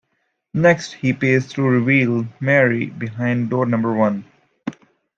[0.55, 4.25] Next he pays to reveal Marie behind door number one.